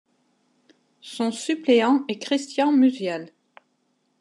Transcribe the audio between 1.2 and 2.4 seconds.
suppléant est